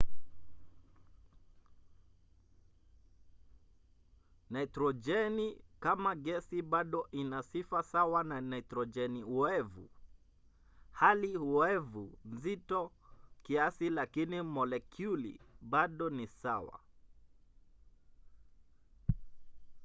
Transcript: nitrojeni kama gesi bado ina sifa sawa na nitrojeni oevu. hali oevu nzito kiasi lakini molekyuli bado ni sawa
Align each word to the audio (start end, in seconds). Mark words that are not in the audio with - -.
nitrojeni 4.53 5.47
kama 5.79 6.15
gesi 6.15 6.61
bado 6.61 7.07
ina 7.11 7.43
sifa 7.49 7.79
sawa 7.91 8.23
na 8.23 8.41
nitrojeni 8.41 9.23
oevu. 9.23 9.89
hali 10.91 11.37
oevu 11.37 12.17
nzito 12.25 12.91
kiasi 13.43 13.89
lakini 13.89 14.41
molekyuli 14.41 15.39
bado 15.61 16.09
ni 16.09 16.27
sawa 16.27 16.79